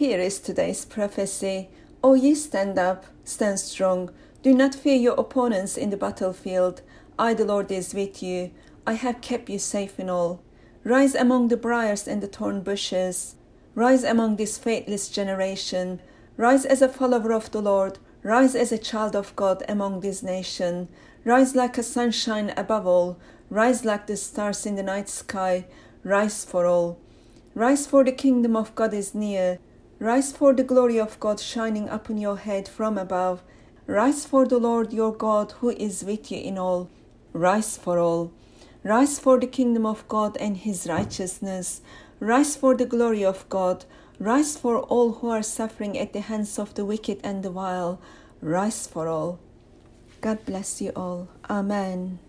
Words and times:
Here 0.00 0.18
is 0.18 0.40
today's 0.40 0.86
prophecy. 0.86 1.68
O 2.02 2.14
ye 2.14 2.34
stand 2.34 2.78
up, 2.78 3.04
stand 3.22 3.60
strong. 3.60 4.10
Do 4.42 4.54
not 4.54 4.74
fear 4.74 4.96
your 4.96 5.12
opponents 5.16 5.76
in 5.76 5.90
the 5.90 5.98
battlefield. 5.98 6.80
I, 7.18 7.34
the 7.34 7.44
Lord, 7.44 7.70
is 7.70 7.92
with 7.92 8.22
you. 8.22 8.50
I 8.86 8.94
have 8.94 9.20
kept 9.20 9.50
you 9.50 9.58
safe 9.58 10.00
in 10.00 10.08
all. 10.08 10.40
Rise 10.84 11.14
among 11.14 11.48
the 11.48 11.58
briars 11.58 12.08
and 12.08 12.22
the 12.22 12.28
thorn 12.28 12.62
bushes. 12.62 13.34
Rise 13.74 14.02
among 14.02 14.36
this 14.36 14.56
faithless 14.56 15.10
generation. 15.10 16.00
Rise 16.38 16.64
as 16.64 16.80
a 16.80 16.88
follower 16.88 17.34
of 17.34 17.50
the 17.50 17.60
Lord. 17.60 17.98
Rise 18.22 18.54
as 18.54 18.72
a 18.72 18.78
child 18.78 19.14
of 19.14 19.36
God 19.36 19.62
among 19.68 20.00
this 20.00 20.22
nation. 20.22 20.88
Rise 21.26 21.54
like 21.54 21.76
a 21.76 21.82
sunshine 21.82 22.54
above 22.56 22.86
all. 22.86 23.18
Rise 23.50 23.84
like 23.84 24.06
the 24.06 24.16
stars 24.16 24.64
in 24.64 24.76
the 24.76 24.82
night 24.82 25.10
sky. 25.10 25.66
Rise 26.04 26.42
for 26.42 26.64
all. 26.64 26.98
Rise 27.54 27.86
for 27.86 28.02
the 28.02 28.12
kingdom 28.12 28.56
of 28.56 28.74
God 28.74 28.94
is 28.94 29.14
near. 29.14 29.58
Rise 30.00 30.32
for 30.32 30.54
the 30.54 30.64
glory 30.64 30.98
of 30.98 31.20
God 31.20 31.38
shining 31.38 31.86
upon 31.90 32.16
your 32.16 32.38
head 32.38 32.66
from 32.66 32.96
above. 32.96 33.42
Rise 33.86 34.24
for 34.24 34.46
the 34.46 34.56
Lord 34.56 34.94
your 34.94 35.12
God 35.12 35.52
who 35.60 35.68
is 35.68 36.02
with 36.02 36.32
you 36.32 36.40
in 36.40 36.56
all. 36.56 36.88
Rise 37.34 37.76
for 37.76 37.98
all. 37.98 38.32
Rise 38.82 39.18
for 39.18 39.38
the 39.38 39.46
kingdom 39.46 39.84
of 39.84 40.08
God 40.08 40.38
and 40.38 40.56
his 40.56 40.86
righteousness. 40.86 41.82
Rise 42.18 42.56
for 42.56 42.74
the 42.74 42.86
glory 42.86 43.22
of 43.22 43.46
God. 43.50 43.84
Rise 44.18 44.56
for 44.56 44.78
all 44.78 45.12
who 45.12 45.28
are 45.28 45.42
suffering 45.42 45.98
at 45.98 46.14
the 46.14 46.20
hands 46.20 46.58
of 46.58 46.72
the 46.74 46.86
wicked 46.86 47.20
and 47.22 47.42
the 47.42 47.50
vile. 47.50 48.00
Rise 48.40 48.86
for 48.86 49.06
all. 49.06 49.38
God 50.22 50.46
bless 50.46 50.80
you 50.80 50.92
all. 50.96 51.28
Amen. 51.50 52.20